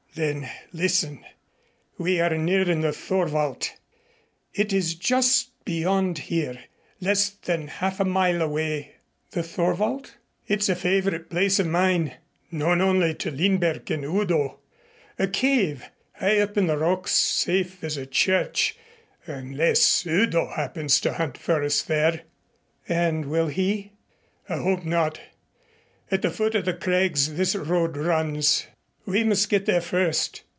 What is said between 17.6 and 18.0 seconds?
as